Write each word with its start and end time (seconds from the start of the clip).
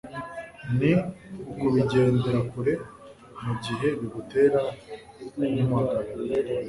ni 0.77 0.91
ukubigendera 1.51 2.39
kure 2.51 2.73
mu 3.43 3.53
gihe 3.63 3.87
bigutera 3.99 4.59
kumagara. 5.27 6.09